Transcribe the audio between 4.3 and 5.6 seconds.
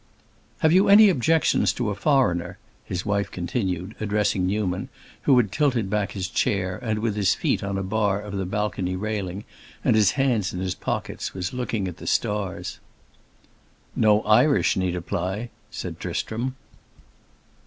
Newman, who had